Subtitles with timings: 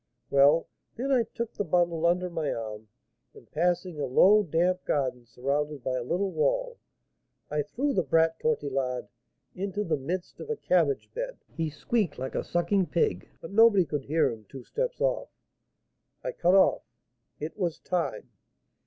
[0.31, 2.87] Well, then I took the bundle under my arm,
[3.35, 6.79] and passing a low, damp garden, surrounded by a little wall,
[7.51, 9.09] I threw the brat Tortillard
[9.53, 11.37] into the midst of a cabbage bed.
[11.55, 15.29] He squeaked like a sucking pig, but nobody could hear him two steps off.
[16.23, 16.81] I cut off;
[17.39, 18.31] it was time.